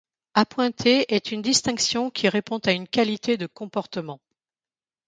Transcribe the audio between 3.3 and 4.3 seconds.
de comportement.